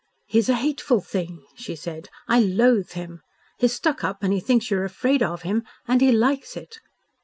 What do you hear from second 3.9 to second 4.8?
up and he thinks you